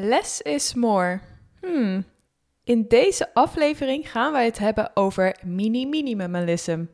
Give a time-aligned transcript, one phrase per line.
[0.00, 1.20] Less is more.
[1.60, 2.04] Hmm.
[2.64, 6.84] In deze aflevering gaan wij het hebben over mini-minimalism.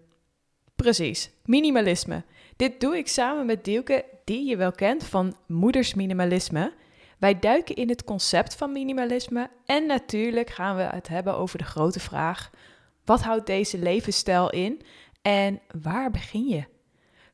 [0.77, 2.25] Precies, minimalisme.
[2.57, 6.73] Dit doe ik samen met Dielke, die je wel kent van Moeders Minimalisme.
[7.19, 11.65] Wij duiken in het concept van minimalisme en natuurlijk gaan we het hebben over de
[11.65, 12.51] grote vraag:
[13.05, 14.81] wat houdt deze levensstijl in
[15.23, 16.65] en waar begin je?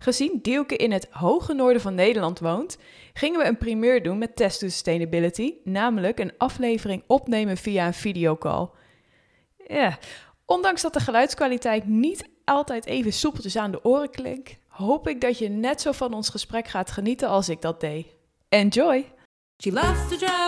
[0.02, 2.78] Gezien Dielke in het hoge noorden van Nederland woont,
[3.12, 7.94] gingen we een primeur doen met Test to Sustainability, namelijk een aflevering opnemen via een
[7.94, 8.68] videocall.
[9.66, 9.98] Ja,
[10.44, 15.38] ondanks dat de geluidskwaliteit niet altijd even soepeltjes aan de oren klinkt, hoop ik dat
[15.38, 18.06] je net zo van ons gesprek gaat genieten als ik dat deed.
[18.48, 19.04] Enjoy!
[19.62, 20.40] She to a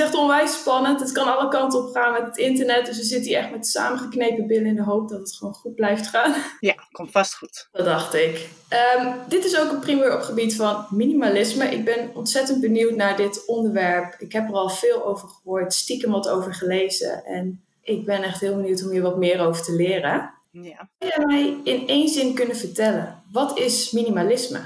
[0.00, 1.00] echt onwijs spannend.
[1.00, 2.86] Het kan alle kanten op gaan met het internet.
[2.86, 5.74] Dus we zitten hier echt met samengeknepen billen in de hoop dat het gewoon goed
[5.74, 6.34] blijft gaan.
[6.60, 7.68] Ja, komt vast goed.
[7.72, 8.48] Dat dacht ik.
[8.68, 11.64] Ehm, dit is ook een primeur op gebied van minimalisme.
[11.64, 14.14] Ik ben ontzettend benieuwd naar dit onderwerp.
[14.18, 17.24] Ik heb er al veel over gehoord, stiekem wat over gelezen.
[17.24, 20.34] En ik ben echt heel benieuwd om hier wat meer over te leren.
[20.50, 20.88] Ja.
[20.98, 23.22] Zou jij mij in één zin kunnen vertellen?
[23.32, 24.60] Wat is minimalisme?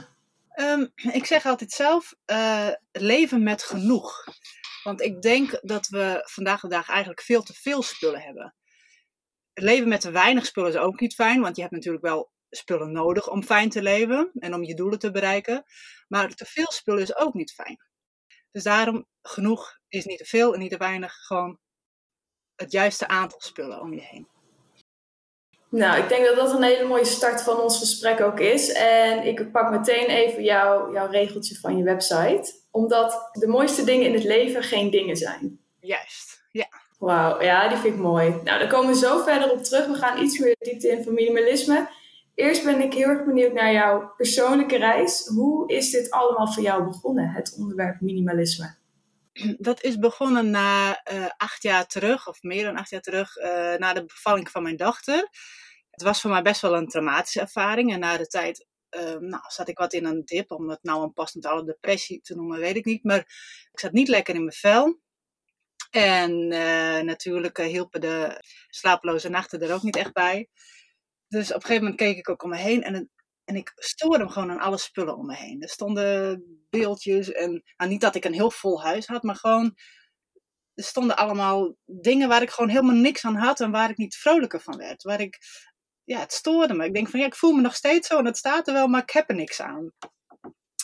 [0.55, 4.25] Ehm, ik zeg altijd zelf, eh, leven met genoeg.
[4.85, 8.55] Want ik denk dat we vandaag de dag eigenlijk veel te veel spullen hebben.
[9.53, 12.93] Leven met te weinig spullen is ook niet fijn, want je hebt natuurlijk wel spullen
[12.93, 15.65] nodig om fijn te leven en om je doelen te bereiken.
[16.09, 17.79] Maar te veel spullen is ook niet fijn.
[18.51, 21.13] Dus daarom, genoeg is niet te veel en niet te weinig.
[21.15, 21.59] Gewoon
[22.55, 24.29] het juiste aantal spullen om je heen.
[25.71, 28.73] Nou, ik denk dat dat een hele mooie start van ons gesprek ook is.
[28.73, 32.64] En ik pak meteen even jou, jouw regeltje van je website.
[32.75, 35.61] Omdat de mooiste dingen in het leven geen dingen zijn.
[35.81, 36.67] Juist, ja.
[36.99, 38.29] Wauw, ja, die vind ik mooi.
[38.29, 39.87] Nou, daar komen we zo verder op terug.
[39.87, 41.89] We gaan iets meer diepte in van minimalisme.
[42.35, 45.27] Eerst ben ik heel erg benieuwd naar jouw persoonlijke reis.
[45.27, 48.77] Hoe is dit allemaal voor jou begonnen, het onderwerp minimalisme?
[49.59, 53.75] Dat is begonnen na eh, acht jaar terug, of meer dan acht jaar terug, eh,
[53.75, 55.29] na de bevalling van mijn dochter.
[55.91, 57.93] Het was voor mij best wel een traumatische ervaring.
[57.93, 61.13] En na de tijd eh, nou, zat ik wat in een dip, om het nou
[61.15, 63.05] een alle depressie te noemen, weet ik niet.
[63.05, 63.19] Maar
[63.73, 65.01] ik zat niet lekker in mijn vel.
[65.91, 70.49] En eh, natuurlijk eh, hielpen de slapeloze nachten er ook niet echt bij.
[71.29, 73.11] Dus op een gegeven moment keek ik ook om me heen en,
[73.45, 75.63] en ik stoorde me gewoon aan alle spullen om me heen.
[75.63, 79.77] Er stonden beeldjes en nou, niet dat ik een heel vol huis had, maar gewoon
[80.75, 84.17] er stonden allemaal dingen waar ik gewoon helemaal niks aan had en waar ik niet
[84.17, 85.03] vrolijker van werd.
[85.03, 85.39] Waar ik,
[86.05, 86.85] ja, het stoorde me.
[86.85, 88.87] Ik denk van ja, ik voel me nog steeds zo en het staat er wel,
[88.87, 89.93] maar ik heb er niks aan.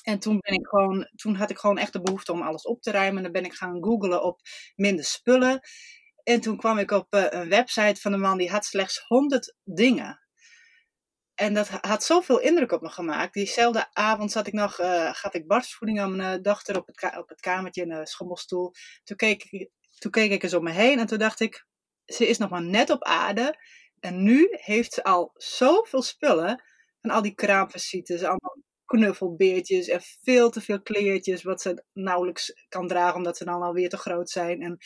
[0.03, 2.83] En toen, ben ik gewoon, toen had ik gewoon echt de behoefte om alles op
[2.83, 3.17] te ruimen.
[3.17, 4.41] En dan ben ik gaan googlen op
[4.77, 5.61] minder spullen.
[6.23, 9.57] En toen kwam ik op eh, een website van een man die had slechts 100
[9.65, 10.21] dingen.
[11.35, 13.35] En dat ha- had zoveel indruk op me gemaakt.
[13.35, 17.17] Diezelfde avond zat ik nog, eh, gaf ik borstvoeding aan mijn eh, dochter op het,
[17.17, 18.73] op het kamertje in de schommelstoel.
[19.05, 21.67] Toen keek, toen keek ik eens om me heen en toen dacht ik,
[22.05, 23.57] ze is nog maar net op aarde.
[24.01, 26.63] En nu heeft ze al zoveel spullen.
[27.01, 31.43] Van al die kraamvisites, allemaal knuffelbeertjes en veel te veel kleertjes.
[31.43, 34.63] Wat ze nauwelijks kan dragen omdat ze dan alweer te groot zijn.
[34.63, 34.79] En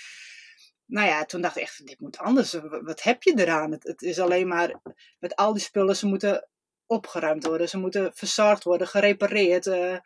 [0.87, 2.53] nou ja, toen dacht ik echt, dit moet anders.
[2.83, 3.73] Wat heb je eraan?
[3.73, 4.81] Het, het is alleen maar
[5.19, 6.49] met al die spullen, ze moeten
[6.87, 7.69] opgeruimd worden.
[7.69, 9.67] Ze moeten verzorgd worden, gerepareerd.
[9.67, 9.97] eh,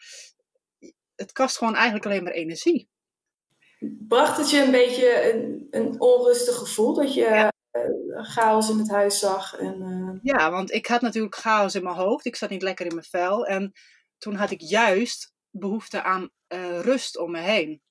[1.15, 2.89] het kost gewoon eigenlijk alleen maar energie.
[4.09, 7.53] Bracht het je een beetje een, een onrustig gevoel dat je Ja.
[7.85, 9.57] Eh, chaos in het huis zag?
[9.59, 12.27] En, eh, Ja, want ik had natuurlijk chaos in mijn hoofd.
[12.27, 13.47] Ik zat niet lekker in mijn vel.
[13.47, 13.73] En
[14.19, 17.83] toen had ik juist behoefte aan eh, rust om me heen.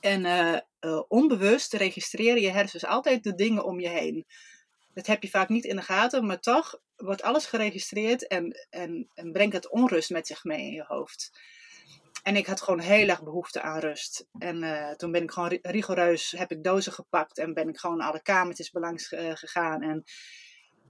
[0.00, 0.64] En
[1.08, 4.26] onbewust registreren je hersens altijd de dingen om je heen.
[4.94, 9.10] Dat heb je vaak niet in de gaten, maar toch wordt alles geregistreerd en, en,
[9.14, 11.30] en brengt het onrust met zich mee in je hoofd.
[12.22, 14.26] En ik had gewoon heel erg behoefte aan rust.
[14.38, 17.78] En eh, toen ben ik gewoon ri- rigoureus, heb ik dozen gepakt en ben ik
[17.78, 19.82] gewoon alle kamertjes belangs eh, gegaan.
[19.82, 20.04] En,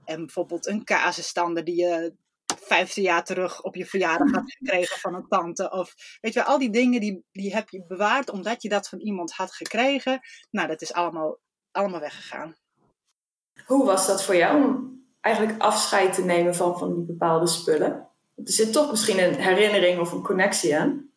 [0.05, 2.13] en bijvoorbeeld een kazenstander die je
[2.61, 5.71] 15 jaar terug op je verjaardag had gekregen van een tante.
[5.71, 8.89] Of weet je wel, al die dingen die, die heb je bewaard omdat je dat
[8.89, 10.19] van iemand had gekregen.
[10.51, 11.39] Nou, dat is allemaal,
[11.71, 12.55] allemaal weggegaan.
[13.65, 18.07] hoe was dat voor jou om eigenlijk afscheid te nemen van, van die bepaalde spullen?
[18.35, 21.11] Er zit toch misschien een herinnering of een connectie aan.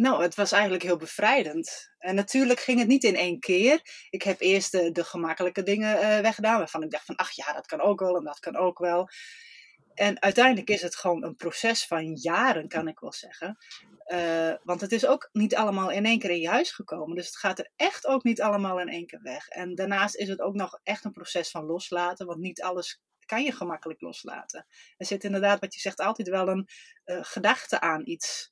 [0.00, 1.90] Nou, het was eigenlijk heel bevrijdend.
[1.98, 3.80] En natuurlijk ging het niet in één keer.
[4.10, 7.66] Ik heb eerst de, gemakkelijke dingen eh, weggedaan, waarvan ik dacht van, ach ja, dat
[7.66, 9.08] kan ook wel en dat kan ook wel.
[9.94, 13.56] En uiteindelijk is het gewoon een proces van jaren, kan ik wel zeggen.
[14.04, 17.16] Eh, want het is ook niet allemaal in één keer in je huis gekomen.
[17.16, 19.48] Dus het gaat er echt ook niet allemaal in één keer weg.
[19.48, 22.26] En daarnaast is het ook nog echt een proces van loslaten.
[22.26, 24.66] Want niet alles kan je gemakkelijk loslaten.
[24.96, 26.68] Er zit inderdaad, wat je zegt, altijd wel een
[27.04, 28.50] uh, gedachte aan iets.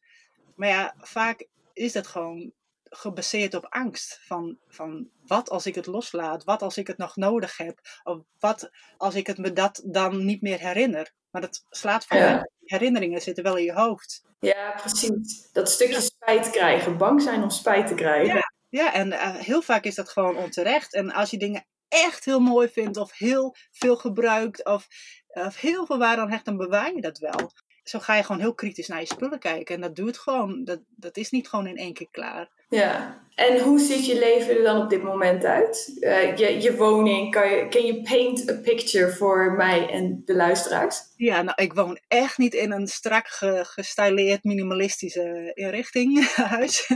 [0.59, 2.53] Maar ja, vaak is dat gewoon
[2.85, 4.21] gebaseerd op angst.
[4.27, 6.45] Van, van wat als ik het loslaat?
[6.45, 7.81] Wat als ik het nog nodig heb?
[8.05, 11.13] Of wat als ik het me dat dan niet meer herinner?
[11.31, 12.49] Maar dat slaat van Ja.
[12.65, 14.23] herinneringen zitten wel in je hoofd.
[14.41, 15.49] Ja, precies.
[15.53, 16.97] Dat stukje spijt krijgen.
[16.97, 18.53] Bang zijn om spijt te krijgen.
[18.69, 20.95] Ja, en eh, heel vaak is dat gewoon onterecht.
[20.95, 24.87] En als je dingen echt heel mooi vindt, of heel veel gebruikt, of,
[25.27, 27.53] of heel veel waarde aan hecht, dan bewaar je dat wel.
[27.89, 29.75] Zo ga je gewoon heel kritisch naar je spullen kijken.
[29.75, 32.51] En dat duurt gewoon, dat, dat is niet gewoon in één keer klaar.
[32.69, 33.27] Ja.
[33.35, 35.97] En hoe ziet je leven er dan op dit moment uit?
[36.01, 40.35] Eh, je, je woning, kan je, can you paint a picture voor mij en de
[40.35, 41.01] luisteraars?
[41.17, 46.87] Ja, nou, ik woon echt niet in een strak ge, gestyleerd minimalistische inrichting huis.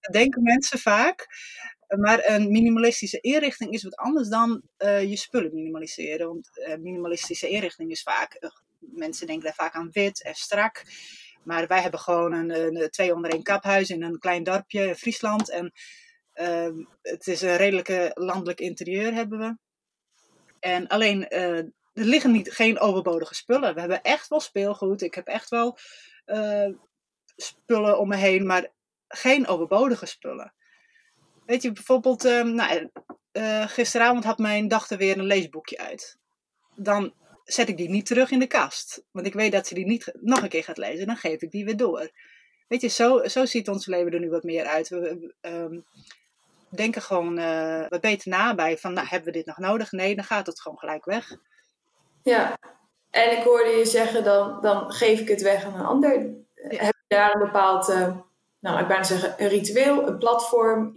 [0.00, 1.26] Dat denken mensen vaak.
[1.96, 6.26] Maar een minimalistische inrichting is wat anders dan eh, je spullen minimaliseren.
[6.26, 8.36] Want eh, minimalistische inrichting is vaak,
[8.94, 10.82] mensen denken daar vaak aan wit en strak.
[11.44, 14.94] Maar wij hebben gewoon een, een twee onder één kaphuis in een klein dorpje in
[14.94, 15.50] Friesland.
[15.50, 15.72] En
[16.32, 19.56] ehm, het is een redelijke landelijk interieur hebben we.
[20.60, 23.74] En alleen, eh, er liggen niet, geen overbodige spullen.
[23.74, 25.02] We hebben echt wel speelgoed.
[25.02, 25.78] Ik heb echt wel
[26.24, 26.68] eh,
[27.36, 28.68] spullen om me heen, maar
[29.08, 30.54] geen overbodige spullen.
[31.46, 32.90] Weet je, bijvoorbeeld, ehm, nou,
[33.32, 36.18] eh, gisteravond had mijn dochter weer een leesboekje uit.
[36.74, 37.14] Dan
[37.52, 39.04] zet ik die niet terug in de kast.
[39.10, 41.06] Want ik weet dat ze die niet nog een keer gaat lezen.
[41.06, 42.10] Dan geef ik die weer door.
[42.68, 44.88] Weet je, zo, zo ziet ons leven er nu wat meer uit.
[44.88, 45.80] We, ehm,
[46.68, 49.92] denken gewoon eh, wat beter na bij van, nou, hebben we dit nog nodig?
[49.92, 51.36] Nee, dan gaat het gewoon gelijk weg.
[52.22, 52.58] Ja.
[53.10, 56.12] En ik hoorde je zeggen, dan, dan geef ik het weg aan een ander.
[56.54, 58.16] Heb je daar een bepaald, eh,
[58.60, 60.92] nou, ik bijna zeggen, een ritueel, een platform?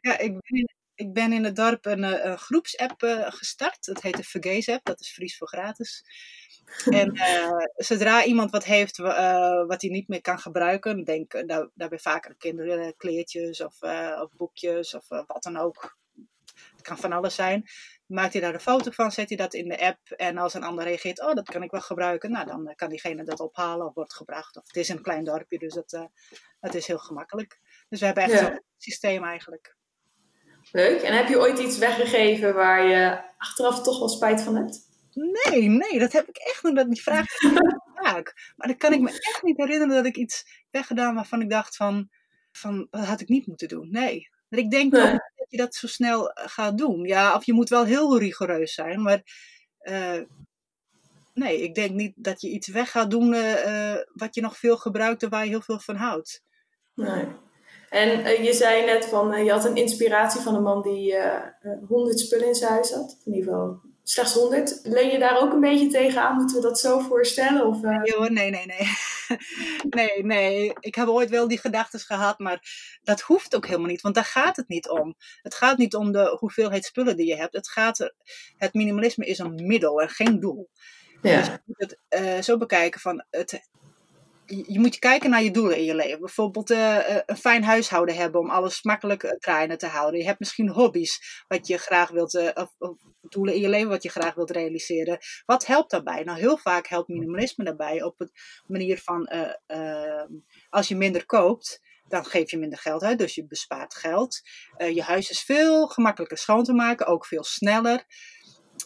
[0.00, 0.68] Ja, ik ben in,
[1.00, 3.84] ik ben in het dorp een, eh, een groepsapp eh, gestart.
[3.84, 6.04] Dat heet de Vergees app, dat is Fries voor gratis.
[6.90, 11.42] En eh, zodra iemand wat heeft wa- wat hij niet meer kan gebruiken, denk uh,
[11.46, 13.82] daar, daarbij vaak aan kinderkleertjes of,
[14.22, 15.98] of boekjes of wat dan ook.
[16.72, 17.64] Het kan van alles zijn.
[18.06, 20.10] Maakt hij daar een foto van, zet hij dat in de app.
[20.10, 22.30] En als een ander reageert, oh dat kan ik wel gebruiken.
[22.30, 24.56] Nou, dan kan diegene dat ophalen of wordt gebracht.
[24.56, 26.08] Of het is een klein dorpje, dus dat,
[26.60, 27.60] dat is heel gemakkelijk.
[27.88, 28.38] Dus we hebben echt Ja.
[28.38, 29.76] zo'n systeem eigenlijk.
[30.72, 31.00] Leuk.
[31.02, 34.88] En heb je ooit iets weggegeven waar je achteraf toch wel spijt van hebt?
[35.12, 36.88] Nee, nee, dat heb ik echt nog.
[36.88, 37.26] Die vraag
[38.02, 38.52] vaak.
[38.56, 41.76] Maar dan kan ik me echt niet herinneren dat ik iets weggedaan waarvan ik dacht
[41.76, 42.08] van,
[42.52, 43.90] van dat had ik niet moeten doen.
[43.90, 44.28] Nee.
[44.48, 45.10] Want ik denk Nee.
[45.10, 47.04] dat je dat zo snel eh, gaat doen.
[47.04, 49.22] Ja, of je moet wel heel rigoureus zijn, maar
[49.78, 50.20] eh,
[51.34, 54.76] nee, ik denk niet dat je iets weg gaat doen eh, wat je nog veel
[54.76, 56.42] gebruikt en waar je heel veel van houdt.
[56.94, 57.26] Nee.
[57.90, 61.16] En eh, je zei net van, eh, je had een inspiratie van een man die
[61.88, 63.20] honderd spullen in zijn huis had.
[63.24, 64.80] In ieder geval slechts honderd.
[64.82, 66.34] Leen je daar ook een beetje tegenaan?
[66.34, 67.66] Moeten we dat zo voorstellen?
[67.66, 68.88] Of, eh, Nee hoor, nee, nee, nee.
[69.90, 70.72] Nee, nee.
[70.80, 72.62] Ik heb ooit wel die gedachten gehad, maar
[73.02, 75.14] dat hoeft ook helemaal niet, want daar gaat het niet om.
[75.42, 77.54] Het gaat niet om de hoeveelheid spullen die je hebt.
[77.54, 78.14] Het, gaat er,
[78.56, 80.68] het minimalisme is een middel en geen doel.
[81.22, 83.68] Dus je moet het eh, zo bekijken van het.
[84.66, 86.20] Je moet kijken naar je doelen in je leven.
[86.20, 90.20] Bijvoorbeeld eh, eh, een fijn huishouden hebben om alles makkelijk eh, draaiende te houden.
[90.20, 92.74] Je hebt misschien hobby's wat je graag wilt, eh, of,
[93.30, 95.18] doelen in je leven wat je graag wilt realiseren.
[95.46, 96.22] Wat helpt daarbij?
[96.22, 98.30] Nou, heel vaak helpt minimalisme daarbij op het
[98.66, 100.28] manier van eh, eh,
[100.68, 104.40] als je minder koopt, dan geef je minder geld uit, dus je bespaart geld.
[104.76, 108.04] Eh, je huis is veel gemakkelijker schoon te maken, ook veel sneller.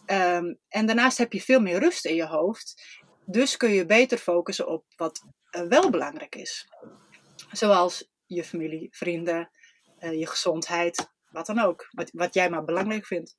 [0.07, 2.83] Ehm, en daarnaast heb je veel meer rust in je hoofd.
[3.27, 6.69] Dus kun je beter focussen op wat eh, wel belangrijk is.
[7.53, 9.51] Zoals je familie, vrienden,
[9.99, 11.89] eh, je gezondheid, wat dan ook.
[11.91, 13.37] Wat, wat jij maar belangrijk vindt.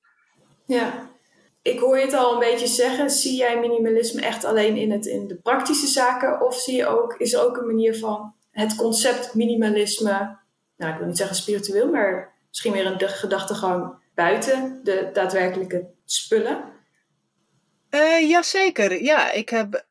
[0.65, 1.13] ja.
[1.61, 3.09] Ik hoor je het al een beetje zeggen.
[3.09, 6.41] Zie jij minimalisme echt alleen in, het, in de praktische zaken?
[6.41, 10.37] Of zie je ook, is er ook een manier van het concept minimalisme,
[10.77, 16.63] nou ik wil niet zeggen spiritueel, maar misschien weer een gedachtegang buiten de daadwerkelijke spullen?
[17.89, 19.31] Eh Jazeker, ja.
[19.31, 19.85] Ik heb,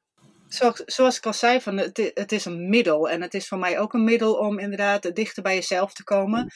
[0.54, 3.08] zoals, zoals ik al zei, van het, het is een middel.
[3.08, 6.52] En het is voor mij ook een middel om inderdaad dichter bij jezelf te komen.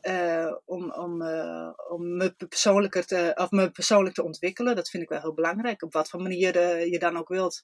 [0.00, 4.76] Eh, om, om, eh, om me persoonlijker te, of me persoonlijk te ontwikkelen.
[4.76, 5.82] Dat vind ik wel heel belangrijk.
[5.82, 7.62] Op wat voor manier eh, je dan ook wilt.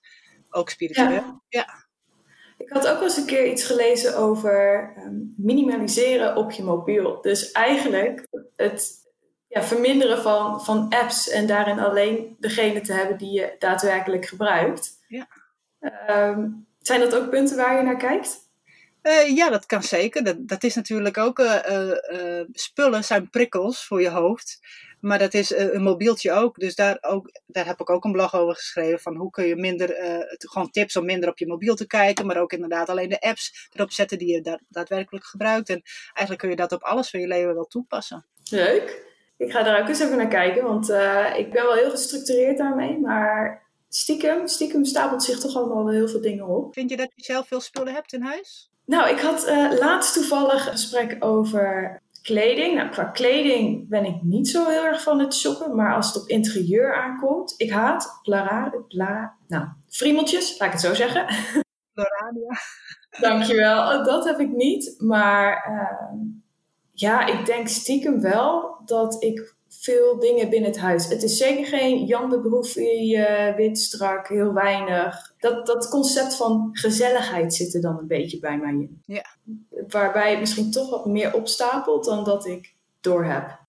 [0.50, 1.10] Ook spiritueel.
[1.10, 1.40] Ja.
[1.48, 1.84] Ja.
[2.58, 7.20] Ik had ook wel eens een keer iets gelezen over ehm, minimaliseren op je mobiel.
[7.20, 9.04] Dus eigenlijk het
[9.48, 14.90] ja, verminderen van, van apps en daarin alleen degene te hebben die je daadwerkelijk gebruikt.
[15.08, 15.28] Ja.
[16.06, 16.48] Ehm,
[16.78, 18.42] zijn dat ook punten waar je naar kijkt?
[19.02, 20.24] Eh, ja, dat kan zeker.
[20.24, 21.38] Dat, dat is natuurlijk ook.
[21.38, 24.58] eh, eh, spullen zijn prikkels voor je hoofd.
[25.00, 26.58] Maar dat is een mobieltje ook.
[26.58, 27.40] Dus daar, ook.
[27.46, 29.00] daar heb ik ook een blog over geschreven.
[29.00, 29.88] Van hoe kun je minder.
[30.38, 32.26] gewoon tips om minder op je mobiel te kijken.
[32.26, 35.68] Maar ook inderdaad alleen de apps erop zetten die je da- daadwerkelijk gebruikt.
[35.68, 38.26] En eigenlijk kun je dat op alles van je leven wel toepassen.
[38.50, 39.02] Leuk.
[39.36, 40.88] Ik ga daar ook eens even naar kijken, want
[41.38, 42.98] ik ben wel heel gestructureerd daarmee.
[42.98, 43.63] Maar
[43.96, 46.74] stiekem, stiekem stapelt zich toch allemaal wel heel veel dingen op.
[46.74, 48.70] Vind je dat je zelf veel spullen hebt in huis?
[48.84, 52.74] Nou, ik had eh, laatst toevallig een gesprek over kleding.
[52.74, 55.76] Nou, qua kleding ben ik niet zo heel erg van het shoppen.
[55.76, 60.82] Maar als het op interieur aankomt, ik haat plara, pla, nou, friemeltjes, laat ik het
[60.82, 61.26] zo zeggen.
[63.20, 64.04] Dankjewel.
[64.04, 64.94] Dat heb ik niet.
[64.98, 66.18] Maar ehm,
[66.92, 71.08] ja, ik denk stiekem wel dat ik veel dingen binnen het huis.
[71.08, 75.34] Het is zeker geen Jan de Broefie, eh, wit, strak, heel weinig.
[75.38, 79.02] Dat, dat concept van gezelligheid zit er dan een beetje bij mij in.
[79.06, 79.24] Ja.
[79.88, 83.62] Waarbij het misschien toch wat meer opstapelt dan dat ik doorheb.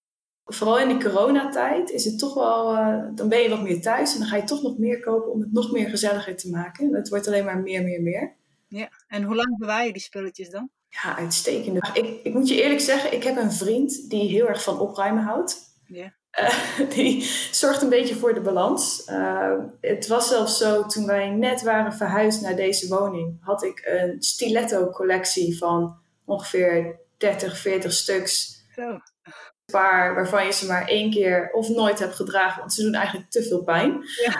[0.44, 4.12] Vooral in de coronatijd is het toch wel, eh, dan ben je wat meer thuis
[4.12, 6.94] en dan ga je toch nog meer kopen om het nog meer gezelliger te maken.
[6.94, 8.34] Het wordt alleen maar meer, meer, meer.
[8.68, 8.88] Ja.
[9.08, 10.70] En hoe lang bewaar je die spulletjes dan?
[10.88, 11.88] Ja, uitstekende.
[11.92, 15.22] Ik, ik moet je eerlijk zeggen, ik heb een vriend die heel erg van opruimen
[15.22, 15.65] houdt.
[16.30, 19.04] Eh, die zorgt een beetje voor de balans.
[19.04, 23.82] Eh, het was zelfs zo, toen wij net waren verhuisd naar deze woning, had ik
[23.84, 28.64] een stiletto-collectie van ongeveer 30, 40 stuks.
[28.74, 28.82] Zo.
[28.82, 32.94] Een paar waarvan je ze maar één keer of nooit hebt gedragen, want ze doen
[32.94, 34.02] eigenlijk te veel pijn.
[34.24, 34.32] Ja.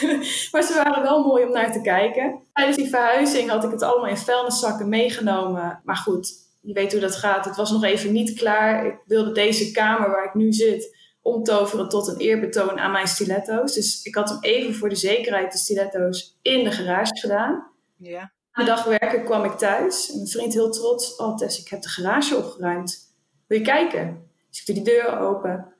[0.52, 2.42] maar ze waren wel mooi om naar te kijken.
[2.52, 5.80] Tijdens die verhuizing had ik het allemaal in vuilniszakken meegenomen.
[5.84, 7.44] Maar goed, je weet hoe dat gaat.
[7.44, 8.86] Het was nog even niet klaar.
[8.86, 13.74] Ik wilde deze kamer waar ik nu zit omtoveren tot een eerbetoon aan mijn stiletto's.
[13.74, 17.70] Dus ik had hem even voor de zekerheid de stiletto's in de garage gedaan.
[17.96, 18.32] Ja.
[18.52, 20.10] Na de dag werken kwam ik thuis.
[20.10, 21.16] En mijn vriend heel trots.
[21.16, 23.14] Oh Tess, ik heb de garage opgeruimd.
[23.46, 24.30] Wil je kijken?
[24.50, 25.74] Dus ik doe die deur open.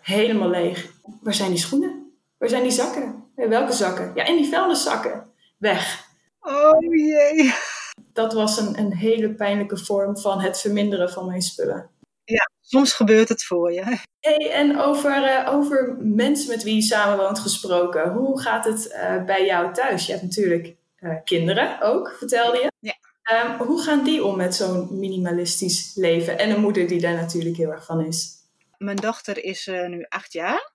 [0.00, 0.90] Helemaal leeg.
[1.20, 2.12] Waar zijn die schoenen?
[2.38, 3.24] Waar zijn die zakken?
[3.36, 4.12] Eh, welke zakken?
[4.14, 5.30] Ja, in die vuilniszakken.
[5.58, 6.10] Weg.
[6.40, 7.54] Oh jee.
[8.12, 11.90] Dat was een, een hele pijnlijke vorm van het verminderen van mijn spullen.
[12.72, 13.98] Soms gebeurt het voor je.
[14.20, 18.12] Hey, en over, eh, over mensen met wie je samenwoont gesproken.
[18.12, 20.06] Hoe gaat het eh, bij jou thuis?
[20.06, 22.72] Je hebt natuurlijk eh, kinderen ook, vertelde je.
[22.78, 22.94] Ja.
[23.22, 26.38] Ehm, hoe gaan die om met zo'n minimalistisch leven?
[26.38, 28.30] En een moeder die daar natuurlijk heel erg van is.
[28.78, 30.70] Mijn dochter is nu acht jaar.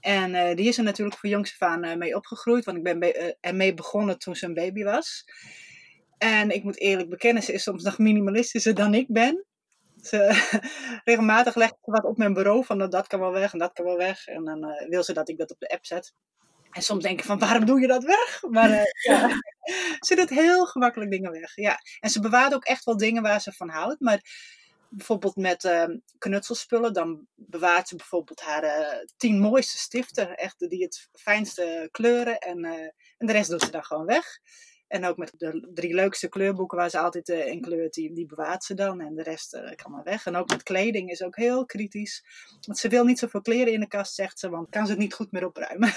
[0.00, 2.64] En die is er natuurlijk voor jongs af aan mee opgegroeid.
[2.64, 5.24] Want ik ben be- ermee begonnen toen ze een baby was.
[6.22, 9.44] En ik moet eerlijk bekennen, ze is soms nog minimalistischer dan ik ben.
[10.02, 10.48] Ze,
[11.04, 13.72] regelmatig legt ze wat op mijn bureau van nou, dat kan wel weg en dat
[13.72, 14.26] kan wel weg.
[14.26, 16.12] En dan eh, wil ze dat ik dat op de app zet.
[16.70, 18.42] En soms denk ik van waarom doe je dat weg?
[18.50, 19.28] Maar eh, ja,
[20.06, 21.56] ze doet heel gemakkelijk dingen weg.
[21.56, 21.78] Ja.
[22.00, 24.00] En ze bewaart ook echt wel dingen waar ze van houdt.
[24.00, 24.20] Maar
[24.88, 25.84] bijvoorbeeld met eh,
[26.18, 30.36] knutselspullen, dan bewaart ze bijvoorbeeld haar eh, tien mooiste stiften.
[30.36, 32.38] Echt die het fijnste kleuren.
[32.38, 32.64] En,
[33.18, 34.38] en de rest doet ze dan gewoon weg.
[34.90, 38.26] En ook met de drie leukste kleurboeken waar ze altijd eh, in kleurt, die, die
[38.26, 39.00] bewaart ze dan.
[39.00, 40.26] En de rest eh, kan maar weg.
[40.26, 42.24] En ook met kleding is ook heel kritisch.
[42.66, 45.00] Want ze wil niet zoveel kleren in de kast, zegt ze, want kan ze het
[45.00, 45.92] niet goed meer opruimen.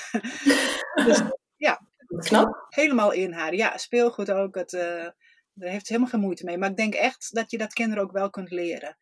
[1.08, 1.22] dus
[2.18, 2.66] Knap.
[2.70, 3.56] helemaal in haar.
[3.56, 4.56] Ja, speelgoed ook.
[4.56, 5.08] Het, eh,
[5.54, 6.58] daar heeft ze helemaal geen moeite mee.
[6.58, 8.98] Maar ik denk echt dat je dat kinderen ook wel kunt leren.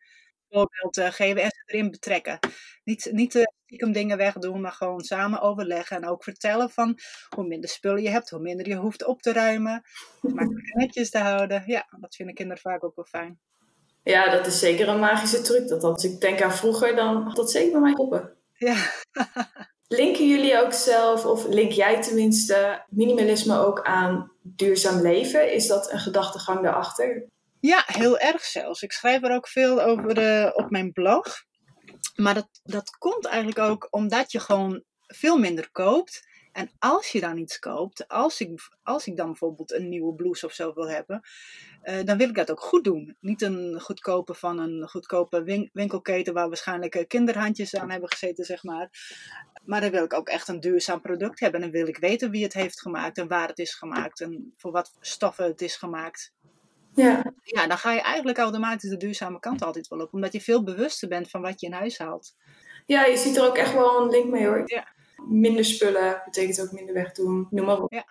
[0.52, 2.38] Voorbeeld eh, geven en ze erin betrekken.
[2.84, 5.96] Niet, niet eh, stiekem dingen wegdoen, maar gewoon samen overleggen.
[5.96, 6.98] En ook vertellen van
[7.36, 9.82] hoe minder spullen je hebt, hoe minder je hoeft op te ruimen.
[10.20, 11.62] Het netjes te houden.
[11.66, 13.40] Ja, dat vinden kinderen vaak ook wel fijn.
[14.02, 15.68] Ja, dat is zeker een magische truc.
[15.68, 18.36] Dat als ik denk aan vroeger, dan had dat zeker bij mij geholpen.
[18.52, 18.76] Ja.
[19.88, 25.52] Linken jullie ook zelf, of link jij tenminste, minimalisme ook aan duurzaam leven?
[25.52, 27.26] Is dat een gedachtegang daarachter?
[27.62, 28.82] Ja, heel erg zelfs.
[28.82, 31.44] Ik schrijf er ook veel over eh, op mijn blog.
[32.16, 36.26] Maar dat, dat komt eigenlijk ook omdat je gewoon veel minder koopt.
[36.52, 40.46] En als je dan iets koopt, als ik, als ik dan bijvoorbeeld een nieuwe blouse
[40.46, 41.20] of zo wil hebben,
[41.82, 43.16] eh, dan wil ik dat ook goed doen.
[43.20, 48.44] Niet een goedkope van een goedkope win- winkelketen waar waarschijnlijk eh, kinderhandjes aan hebben gezeten,
[48.44, 48.90] zeg maar.
[49.64, 51.60] Maar dan wil ik ook echt een duurzaam product hebben.
[51.62, 54.54] En dan wil ik weten wie het heeft gemaakt en waar het is gemaakt en
[54.56, 56.32] voor wat stoffen het is gemaakt
[56.94, 60.12] Ja, ja, dan ga je eigenlijk automatisch de duurzame kant altijd wel op.
[60.12, 62.34] Omdat je veel bewuster bent van wat je in huis haalt.
[62.86, 64.62] ja je ziet er ook echt wel een link mee hoor.
[64.64, 64.88] Ja.
[65.28, 68.04] Minder spullen betekent ook minder wegdoen, noem maar op.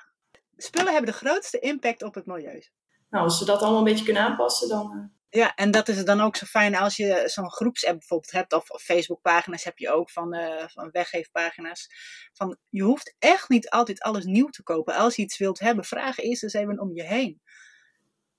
[0.58, 2.62] Spullen hebben de grootste impact op het milieu.
[3.10, 4.92] nou, als we dat allemaal een beetje kunnen aanpassen, dan...
[5.30, 8.54] eh, Ja, en dat is dan ook zo fijn als je zo'n groepsapp bijvoorbeeld hebt,
[8.54, 11.88] of of Facebookpagina's heb je ook van, eh, van weggeefpagina's.
[12.34, 14.96] Van, je hoeft echt niet altijd alles nieuw te kopen.
[14.96, 17.42] Als je iets wilt hebben, vraag eerst eens even om je heen.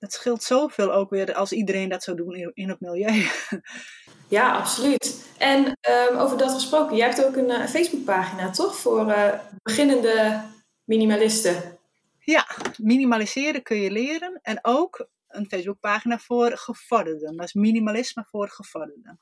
[0.03, 3.23] Dat scheelt zoveel ook weer als iedereen dat zou doen in, in het milieu.
[4.29, 5.27] Ja, absoluut.
[5.39, 8.77] En ehm, over dat gesproken, jij hebt ook een eh, Facebookpagina, toch?
[8.77, 10.43] Voor eh, beginnende
[10.85, 11.79] minimalisten.
[12.19, 14.39] Ja, minimaliseren kun je leren.
[14.43, 17.37] En ook een Facebookpagina voor gevorderden.
[17.37, 19.21] Dat is minimalisme voor gevorderden.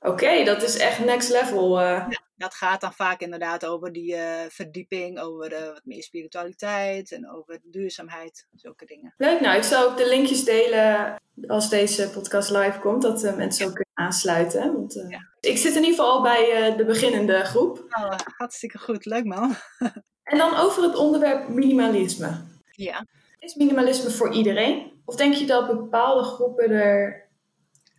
[0.00, 1.80] Oké, dat is echt next level.
[1.80, 2.08] eh.
[2.36, 7.30] Dat gaat dan vaak inderdaad over die eh, verdieping, over eh, wat meer spiritualiteit en
[7.30, 9.14] over duurzaamheid, zulke dingen.
[9.16, 13.66] Leuk, nou, ik zal ook de linkjes delen als deze podcast live komt, dat mensen
[13.66, 14.72] ook kunnen aansluiten.
[14.72, 15.06] Want,
[15.40, 17.84] Ik zit in ieder geval al bij de beginnende groep.
[17.88, 19.54] Nou, hartstikke goed, leuk man.
[20.22, 22.40] En dan over het onderwerp minimalisme.
[22.72, 23.06] Ja.
[23.38, 24.92] Is minimalisme voor iedereen?
[25.04, 27.27] Of denk je dat bepaalde groepen er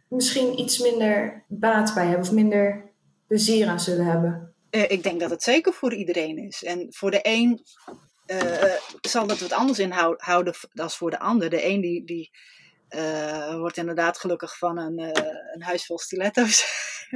[0.09, 2.91] misschien iets minder baat bij hebben of minder
[3.27, 4.53] plezier aan zullen hebben?
[4.69, 6.63] Eh, ik denk dat het zeker voor iedereen is.
[6.63, 7.61] En voor de een
[8.29, 11.49] eh, zal dat wat anders inhouden dan voor de ander.
[11.49, 12.31] De een die, die
[12.87, 16.65] eh, wordt inderdaad gelukkig van een, eh, een huis vol stiletto's.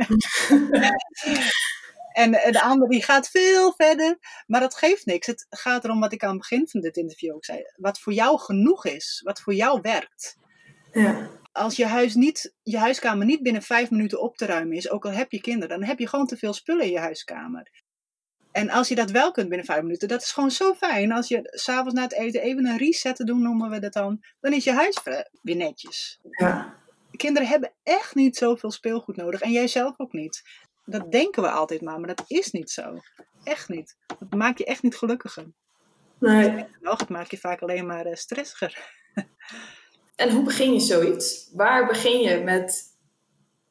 [2.23, 4.17] en de ander die gaat veel verder.
[4.47, 5.27] Maar dat geeft niks.
[5.27, 7.63] Het gaat erom wat ik aan het begin van dit interview ook zei.
[7.75, 9.21] Wat voor jou genoeg is.
[9.23, 10.37] Wat voor jou werkt.
[10.93, 11.29] Ja.
[11.51, 15.05] Als je, huis niet, je huiskamer niet binnen vijf minuten op te ruimen is, ook
[15.05, 17.71] al heb je kinderen, dan heb je gewoon te veel spullen in je huiskamer.
[18.51, 21.11] En als je dat wel kunt binnen vijf minuten, dat is gewoon zo fijn.
[21.11, 24.23] Als je s'avonds na het eten even een reset te doen, noemen we dat dan,
[24.39, 24.99] dan is je huis
[25.41, 26.19] weer netjes.
[26.29, 26.81] ja.
[27.11, 29.41] Kinderen hebben echt niet zoveel speelgoed nodig.
[29.41, 30.41] En jij zelf ook niet.
[30.85, 32.99] Dat denken we altijd maar, maar dat is niet zo.
[33.43, 33.97] Echt niet.
[34.07, 35.45] Dat maakt je echt niet gelukkiger.
[36.19, 36.65] Nee.
[36.81, 39.01] Het maakt je vaak alleen maar eh, stressiger.
[40.15, 41.49] En hoe begin je zoiets?
[41.53, 42.83] Waar begin je met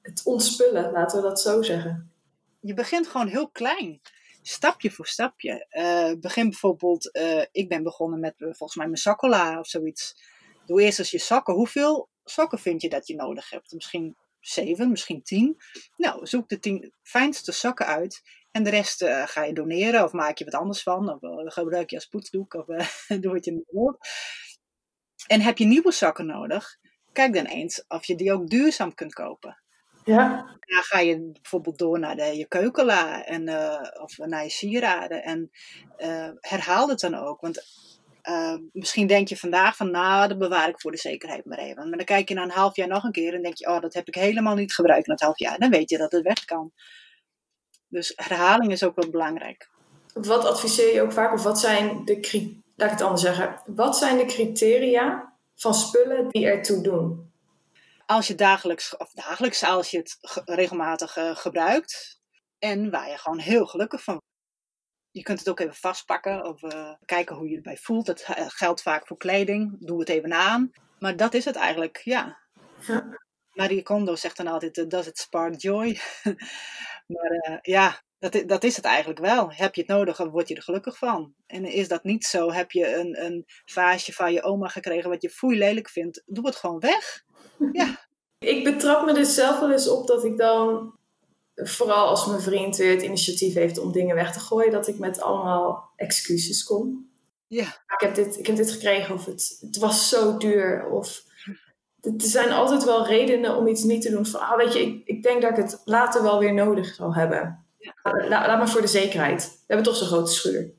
[0.03, 2.13] het ontspullen, laten we dat zo zeggen?
[2.63, 4.01] je begint gewoon heel klein.
[4.43, 5.67] Stapje voor stapje.
[5.69, 10.17] Eh, begin bijvoorbeeld, eh, ik ben begonnen met eh, volgens mij mijn sakkola of zoiets.
[10.67, 11.55] Doe eerst eens je sokken.
[11.55, 13.73] Hoeveel sokken vind je dat je nodig hebt?
[13.73, 15.57] Misschien zeven, misschien tien.
[15.97, 18.23] Nou, zoek de tien fijnste sokken uit.
[18.51, 21.11] En de rest ga je doneren of maak je wat anders van.
[21.11, 22.67] Of gebruik je als poetsdoek of
[23.21, 23.99] doe wat je wilt.
[25.33, 26.77] En heb je nieuwe sokken nodig?
[27.13, 29.63] Kijk dan eens of je die ook duurzaam kunt kopen.
[30.05, 30.27] Ja.
[30.61, 35.23] Dan ga je bijvoorbeeld door naar de, je keukenla en, eh, of naar je sieraden.
[35.23, 35.51] En
[35.97, 37.41] eh, herhaal het dan ook.
[37.41, 37.65] Want
[38.23, 41.89] eh, misschien denk je vandaag van, nou, dat bewaar ik voor de zekerheid maar even.
[41.89, 43.81] Maar dan kijk je na een half jaar nog een keer en denk je, oh,
[43.81, 45.59] dat heb ik helemaal niet gebruikt in het half jaar.
[45.59, 46.73] Dan weet je dat het weg kan.
[47.89, 49.71] Dus herhaling is ook wel belangrijk.
[50.13, 51.33] Wat adviseer je ook vaak?
[51.33, 52.21] Of wat zijn de
[52.83, 53.75] laat ik het anders zeggen.
[53.77, 57.33] Wat zijn de criteria van spullen die ertoe doen?
[58.07, 62.21] Als je dagelijks, of dagelijks, als je het ge- regelmatig eh, gebruikt
[62.59, 64.21] en waar je gewoon heel gelukkig van.
[65.11, 68.07] Je kunt het ook even vastpakken of eh, kijken hoe je erbij voelt.
[68.07, 69.77] Dat eh, geldt vaak voor kleding.
[69.87, 70.71] Doe het even aan.
[70.99, 72.39] Maar dat is het eigenlijk, ja.
[72.87, 73.21] Ja.
[73.53, 76.01] Marie Kondo zegt dan altijd, does it spark joy?
[77.15, 79.53] maar ja, dat, dat is het eigenlijk wel.
[79.53, 81.35] Heb je het nodig, dan word je er gelukkig van.
[81.47, 85.23] En is dat niet zo, heb je een, een vaasje van je oma gekregen wat
[85.23, 87.25] je foei lelijk vindt, doe het gewoon weg.
[87.73, 87.99] Ja,
[88.39, 90.95] Ik betrap me dus zelf wel eens op dat ik dan,
[91.55, 94.99] vooral als mijn vriend weer het initiatief heeft om dingen weg te gooien, dat ik
[94.99, 97.11] met allemaal excuses kom.
[97.47, 97.67] ja.
[97.67, 100.91] Ik heb dit, ik heb dit gekregen of het, het was zo duur.
[100.91, 101.23] Of
[102.01, 104.27] er zijn altijd wel redenen om iets niet te doen.
[104.27, 107.15] Van, ah, weet je, ik, ik denk dat ik het later wel weer nodig zal
[107.15, 107.62] hebben.
[108.03, 109.43] La- laat maar voor de zekerheid.
[109.43, 110.73] We hebben toch zo'n grote schuur.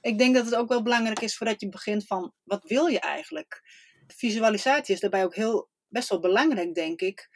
[0.00, 3.00] Ik denk dat het ook wel belangrijk is voordat je begint van wat wil je
[3.00, 3.62] eigenlijk?
[4.06, 7.28] Visualisatie is daarbij ook heel best wel belangrijk, denk ik.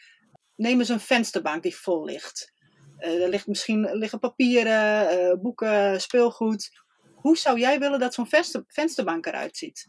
[0.57, 2.53] Neem eens een vensterbank die vol ligt.
[2.97, 6.71] Eh, er ligt misschien liggen papieren, eh, boeken, speelgoed.
[7.15, 9.89] Hoe zou jij willen dat zo'n venster, vensterbank eruit ziet?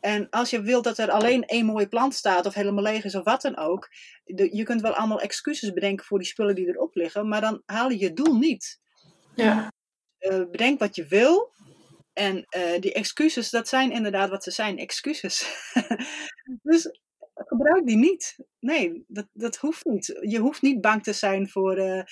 [0.00, 3.14] En als je wilt dat er alleen één mooie plant staat of helemaal leeg is
[3.14, 3.88] of wat dan ook.
[4.50, 7.90] je kunt wel allemaal excuses bedenken voor die spullen die erop liggen, maar dan haal
[7.90, 8.80] je je doel niet
[9.34, 9.72] Ja.
[10.18, 11.52] eh, bedenk wat je wil.
[12.12, 15.46] En eh, die excuses, dat zijn inderdaad wat ze zijn, excuses.
[16.62, 16.98] dus
[17.34, 18.36] gebruik die niet.
[18.60, 20.18] Nee, dat, dat hoeft niet.
[20.20, 21.76] Je hoeft niet bang te zijn voor.
[21.76, 22.02] eh,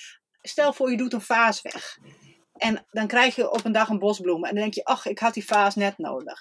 [0.41, 1.97] stel voor je doet een vaas weg.
[2.53, 4.43] En dan krijg je op een dag een bosbloem.
[4.43, 6.39] En dan denk je, ach, ik had die vaas net nodig.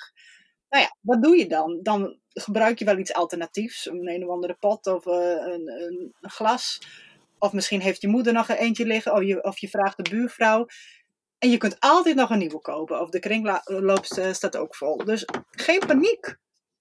[0.68, 1.78] Nou ja, wat doe je dan?
[1.82, 3.86] Dan gebruik je wel iets alternatiefs.
[3.86, 6.80] Een een of andere pot of eh, een, een, glas.
[7.38, 9.12] Of misschien heeft je moeder nog een eentje liggen.
[9.12, 10.66] Of je, of je vraagt de buurvrouw.
[11.38, 13.00] En je kunt altijd nog een nieuwe kopen.
[13.00, 14.96] Of de kringloop eh, staat ook vol.
[14.96, 16.36] Dus geen paniek.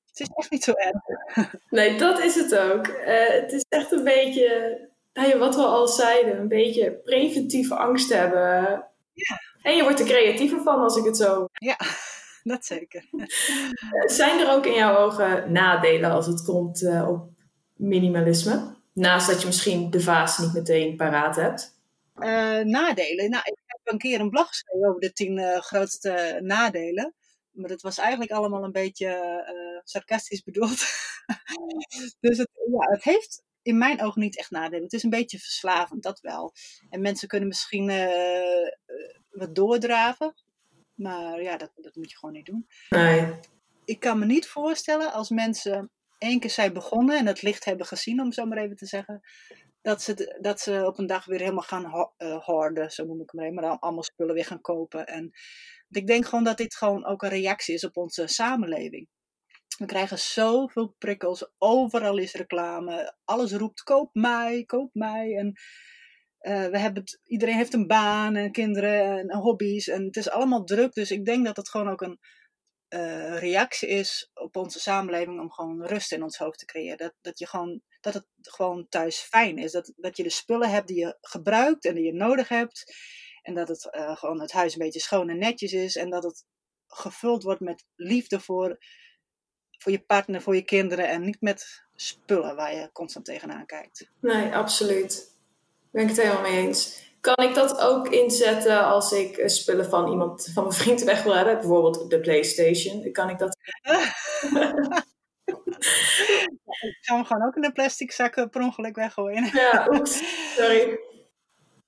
[0.08, 0.96] Het is echt niet zo erg.
[1.70, 2.88] Nee, dat is het ook.
[2.88, 4.80] Eh, het is echt een beetje,
[5.14, 8.86] nou ja, wat we al zeiden, een beetje preventieve angst hebben.
[9.14, 9.42] Ja.
[9.62, 11.46] En je wordt er creatiever van als ik het zo.
[11.52, 11.78] Ja,
[12.48, 13.10] dat zeker.
[14.20, 17.30] Zijn er ook in jouw ogen nadelen als het komt eh, op
[17.76, 18.76] minimalisme?
[18.94, 21.76] Naast dat je misschien de vaas niet meteen paraat hebt.
[22.16, 23.30] Eh, nadelen.
[23.30, 27.14] Nou, ik heb een keer een blog geschreven over de tien eh, grootste nadelen.
[27.52, 30.80] Maar dat was eigenlijk allemaal een beetje sarcastisch bedoeld.
[32.20, 34.84] dus het, ja, het heeft in mijn ogen niet echt nadelen.
[34.84, 36.54] Het is een beetje verslavend, dat wel.
[36.90, 37.92] En mensen kunnen misschien
[39.30, 40.34] wat doordraven.
[40.98, 42.68] Maar ja, dat, dat moet je gewoon niet doen.
[42.90, 43.34] Nee.
[43.86, 47.86] Ik kan me niet voorstellen als mensen één keer zijn begonnen en het licht hebben
[47.86, 49.22] gezien, om zo maar even te zeggen.
[49.82, 53.22] Dat ze, dat ze op een dag weer helemaal gaan ho- eh, hoorden, zo noem
[53.22, 55.08] ik hem even, maar dan allemaal spullen weer gaan kopen.
[55.08, 55.32] En
[55.90, 59.08] ik denk gewoon dat dit gewoon ook een reactie is op onze samenleving.
[59.78, 65.36] We krijgen zoveel prikkels, overal is reclame, alles roept koop mij, koop mij.
[65.36, 65.54] En
[66.48, 70.64] eh, we hebben iedereen heeft een baan en kinderen en hobby's en het is allemaal
[70.64, 70.94] druk.
[70.94, 72.20] Dus ik denk dat het gewoon ook een
[72.88, 76.98] eh, reactie is op onze samenleving om gewoon rust in ons hoofd te creëren.
[76.98, 79.72] Dat, dat, je gewoon, dat het gewoon thuis fijn is.
[79.72, 82.96] Dat, dat je de spullen hebt die je gebruikt en die je nodig hebt.
[83.42, 85.96] En dat het eh, gewoon het huis een beetje schoon en netjes is.
[85.96, 86.46] En dat het
[86.88, 88.78] gevuld wordt met liefde voor,
[89.78, 91.10] voor je partner, voor je kinderen.
[91.10, 94.12] En niet met spullen waar je constant tegenaan kijkt.
[94.22, 95.37] Nee, absoluut.
[95.98, 97.06] Ben ik het helemaal mee eens.
[97.22, 101.24] Kan ik dat ook inzetten als ik eh, spullen van iemand, van mijn vriend weg
[101.24, 101.58] wil hebben?
[101.58, 103.12] Bijvoorbeeld de PlayStation.
[103.12, 103.58] Kan ik dat?
[106.82, 109.50] Ik hem gewoon ook in een plastic zak per ongeluk weggooien.
[109.54, 110.22] Ja, oeps.
[110.56, 111.00] Sorry.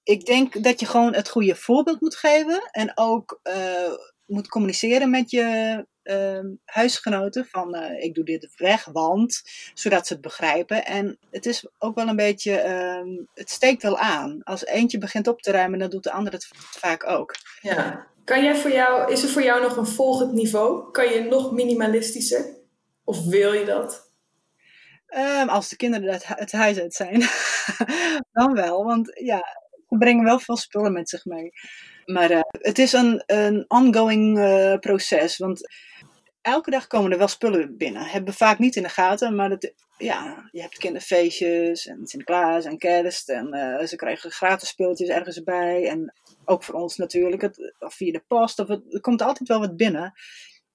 [0.04, 2.69] ik denk dat je gewoon het goede voorbeeld moet geven.
[2.72, 3.93] En ook eh,
[4.26, 7.45] moet communiceren met je ehm, huisgenoten.
[7.45, 9.41] Van eh, ik doe dit weg, want.
[9.74, 10.86] Zodat ze het begrijpen.
[10.86, 12.58] En het is ook wel een beetje.
[12.58, 14.43] ehm, het steekt wel aan.
[14.43, 17.36] Als eentje begint op te ruimen, dan doet de ander het vaak ook.
[17.62, 18.08] Ja.
[18.24, 20.91] Kan jij voor jou, is er voor jou nog een volgend niveau?
[20.91, 22.45] Kan je nog minimalistischer?
[23.04, 24.12] Of wil je dat?
[25.08, 27.19] Ehm, als de kinderen het, hu- het huis uit zijn,
[28.34, 28.84] dan wel.
[28.84, 29.38] Want ja,
[29.89, 31.52] ze brengen wel veel spullen met zich mee.
[32.06, 35.38] Maar eh, het is een, een ongoing eh, proces.
[35.38, 35.69] Want
[36.41, 38.06] elke dag komen er wel spullen binnen.
[38.06, 42.65] Hebben we vaak niet in de gaten, maar dat, ja, je hebt kinderfeestjes en Sinterklaas
[42.65, 43.30] en kerst.
[43.30, 45.88] En eh, ze krijgen gratis speeltjes ergens bij.
[45.88, 46.13] En
[46.45, 48.60] ook voor ons natuurlijk, het, of via de post.
[48.60, 50.13] Of het, er komt altijd wel wat binnen.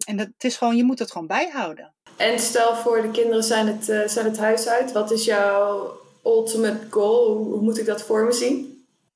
[0.06, 1.94] En dat, is gewoon, je moet het gewoon bijhouden.
[2.16, 4.92] En stel voor de kinderen zijn het, eh, zijn het huis uit.
[4.92, 5.92] Wat is jouw
[6.24, 7.36] ultimate goal?
[7.36, 8.73] Hoe moet ik dat voor me zien?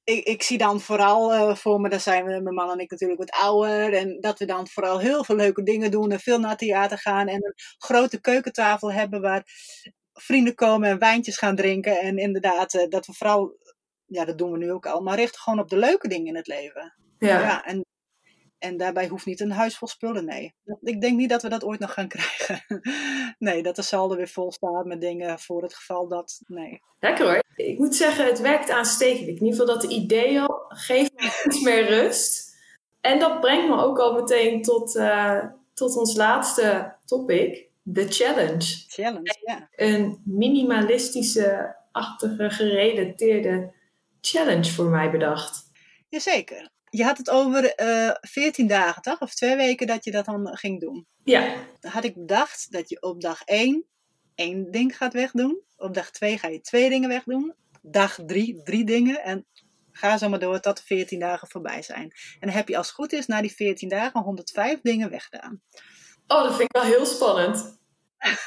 [0.08, 2.90] Ik, ik zie dan vooral eh, voor me, dan zijn we, mijn man en ik
[2.90, 3.92] natuurlijk wat ouder.
[3.92, 6.98] En dat we dan vooral heel veel leuke dingen doen en veel naar het theater
[6.98, 7.28] gaan.
[7.28, 9.42] En een grote keukentafel hebben waar
[10.12, 12.00] vrienden komen en wijntjes gaan drinken.
[12.00, 13.56] En inderdaad, eh, dat we vooral,
[14.04, 16.36] ja dat doen we nu ook al, maar richten gewoon op de leuke dingen in
[16.36, 16.94] het leven.
[17.18, 17.40] Ja.
[17.40, 17.84] Ja, en,
[18.58, 20.54] en daarbij hoeft niet een huis vol spullen, nee.
[20.80, 22.80] Ik denk niet dat we dat ooit nog gaan krijgen.
[23.38, 26.82] Nee, dat de saldo weer vol staat met dingen voor het geval dat, nee.
[27.00, 27.42] Lekker hoor.
[27.56, 29.38] Ik moet zeggen, het werkt aanstekelijk.
[29.38, 32.56] In ieder geval dat idee al geeft me iets meer rust.
[33.00, 35.44] En dat brengt me ook al meteen tot, eh,
[35.74, 37.66] tot ons laatste topic.
[37.82, 38.84] De challenge.
[38.88, 39.68] Challenge, ja.
[39.76, 43.72] Een minimalistische, achtige, gerelateerde
[44.20, 45.70] challenge voor mij bedacht.
[46.08, 46.70] Jazeker.
[46.90, 49.20] Je had het over eh 14 dagen, toch?
[49.20, 51.06] Of twee weken dat je dat dan ging doen.
[51.24, 53.84] Ja, Dan had ik bedacht dat je op dag 1
[54.34, 55.62] één ding gaat wegdoen.
[55.76, 57.54] Op dag 2 ga je twee dingen wegdoen.
[57.82, 59.22] Dag 3 drie dingen.
[59.22, 59.46] En
[59.92, 62.02] ga zo maar door tot de 14 dagen voorbij zijn.
[62.40, 65.62] En dan heb je als het goed is na die 14 dagen 105 dingen weggedaan.
[66.26, 67.76] oh, dat vind ik wel heel spannend.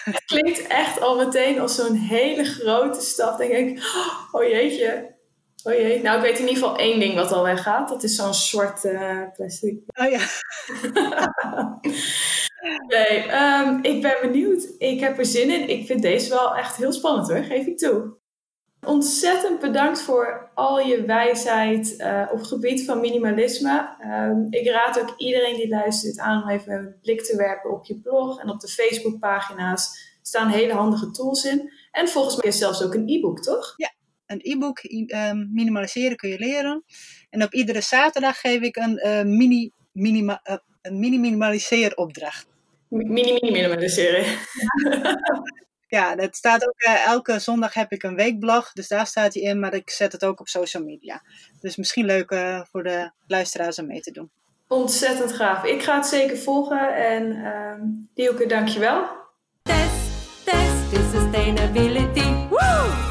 [0.04, 3.38] Het klinkt echt al meteen als zo'n hele grote stap.
[3.38, 3.84] Dan denk ik,
[4.32, 5.11] oh jeetje.
[5.64, 6.02] Oh jee.
[6.02, 7.90] Nou, ik weet in ieder geval één ding wat al weggaat.
[7.90, 9.80] Dat is zo'n zwart eh, plastic.
[9.94, 10.20] Oh ja,
[12.88, 14.68] Nee, ehm, ik ben benieuwd.
[14.78, 15.70] Ik heb er zin in.
[15.70, 18.20] Ik vind deze wel echt heel spannend hoor, geef ik toe.
[18.86, 23.96] Ontzettend bedankt voor al je wijsheid eh, op gebied van minimalisme.
[24.00, 27.86] Ehm, ik raad ook iedereen die luistert aan om even een blik te werpen op
[27.86, 30.10] je blog en op de Facebookpagina's.
[30.22, 31.72] Er staan hele handige tools in.
[31.92, 33.74] En volgens mij is zelfs ook een e-book, toch?
[34.32, 36.84] Een e-book ehm, minimaliseren kun je leren.
[37.30, 42.48] En op iedere zaterdag geef ik een eh, mini, minima, eh, een mini minimaliseer opdracht.
[42.88, 44.26] Mini, mini, minimaliseren.
[45.92, 49.44] Ja, dat staat ook, eh, elke zondag heb ik een weekblog, dus daar staat hij
[49.44, 51.22] in, maar ik zet het ook op social media.
[51.60, 54.32] Dus misschien leuk eh, voor de luisteraars om mee te doen.
[54.68, 55.64] Ontzettend gaaf.
[55.64, 56.96] Ik ga het zeker volgen.
[56.96, 57.82] En ehm
[58.14, 59.08] Dielke, dankjewel.
[59.64, 62.48] Test, test to sustainability.
[62.50, 63.11] Woo!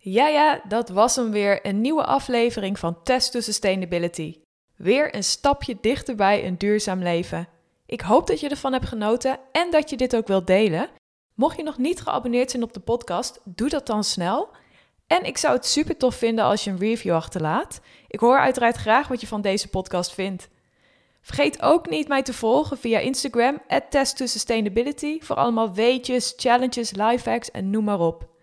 [0.00, 1.66] Ja, ja, dat was hem weer.
[1.66, 4.40] Een nieuwe aflevering van Test to Sustainability.
[4.76, 7.48] Weer een stapje dichterbij een duurzaam leven.
[7.86, 10.88] Ik hoop dat je ervan hebt genoten en dat je dit ook wilt delen.
[11.34, 14.48] Mocht je nog niet geabonneerd zijn op de podcast, doe dat dan snel.
[15.06, 17.80] En ik zou het super tof vinden als je een review achterlaat.
[18.08, 20.48] Ik hoor uiteraard graag wat je van deze podcast vindt.
[21.20, 26.92] Vergeet ook niet mij te volgen via Instagram, Test to Sustainability, voor allemaal weetjes, challenges,
[26.92, 28.36] lifehacks en noem maar op.